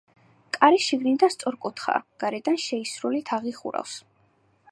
[0.55, 3.97] კარი შიგნით სწორკუთხაა, გარედან შეისრული თაღი ხურავს.